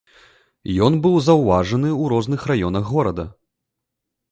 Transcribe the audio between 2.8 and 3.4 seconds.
горада.